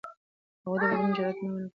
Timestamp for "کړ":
1.65-1.67